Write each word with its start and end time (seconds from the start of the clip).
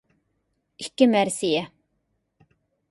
ئىككى 0.85 1.09
مەرسىيە 1.13 1.63